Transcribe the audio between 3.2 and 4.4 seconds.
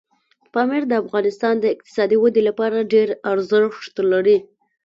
ارزښت لري.